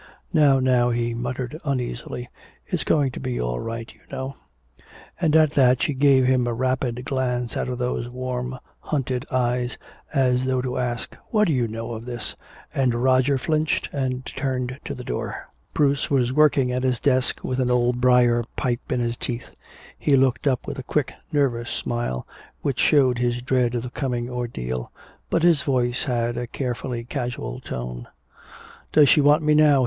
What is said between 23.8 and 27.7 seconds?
the coming ordeal, but his voice had a carefully casual